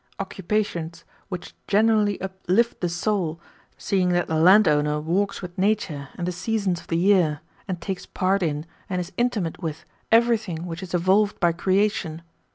Occupations 0.19 1.05
which 1.29 1.53
genuinely 1.67 2.19
uplift 2.21 2.81
the 2.81 2.89
soul, 2.89 3.39
seeing 3.77 4.09
that 4.13 4.25
the 4.27 4.33
landowner 4.39 4.99
walks 4.99 5.43
with 5.43 5.55
nature 5.59 6.09
and 6.15 6.27
the 6.27 6.31
seasons 6.31 6.79
of 6.81 6.87
the 6.87 6.97
year, 6.97 7.41
and 7.67 7.79
takes 7.79 8.07
part 8.07 8.41
in, 8.41 8.65
and 8.89 8.99
is 8.99 9.11
intimate 9.15 9.61
with, 9.61 9.85
everything 10.11 10.65
which 10.65 10.81
is 10.81 10.95
evolved 10.95 11.39
by 11.39 11.51
creation. 11.51 12.23